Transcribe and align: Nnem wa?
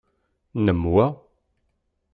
Nnem 0.57 0.81
wa? 0.93 1.05